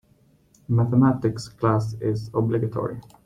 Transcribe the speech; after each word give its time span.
Mathematics 0.67 1.47
class 1.47 1.93
is 2.01 2.31
obligatory. 2.33 2.99